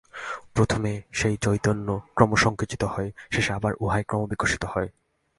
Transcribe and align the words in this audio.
প্রথমে 0.53 1.01
সেই 1.11 1.35
চৈতন্যই 1.37 1.99
ক্রমসঙ্কুচিত 2.15 2.83
হয়, 2.83 3.09
শেষে 3.31 3.51
আবার 3.53 3.73
উহাই 3.79 4.03
ক্রমবিকশিত 4.03 4.63
হয়। 4.65 4.89